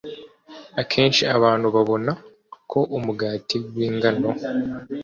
[0.81, 2.11] Akenshi abantu babona
[2.71, 4.29] ko umugati wingano